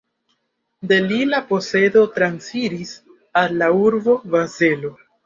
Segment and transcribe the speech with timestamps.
[0.91, 2.95] De li la posedo transiris
[3.43, 4.93] al la urbo Bazelo.